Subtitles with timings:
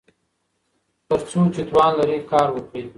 [1.07, 2.83] تر څو چې توان لرئ کار وکړئ.